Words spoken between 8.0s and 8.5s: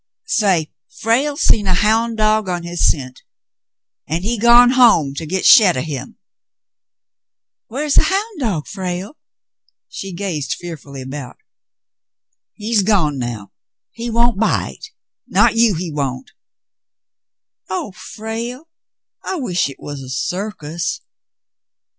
The Mountain Girl" V^Tiere's the * houn'